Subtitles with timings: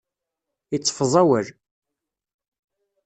[0.75, 1.47] Iteffeẓ awal.